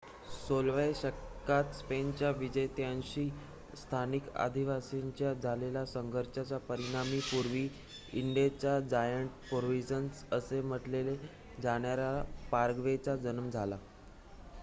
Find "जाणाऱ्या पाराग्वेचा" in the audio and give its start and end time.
11.61-13.15